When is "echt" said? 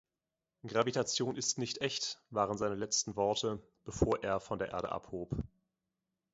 1.81-2.19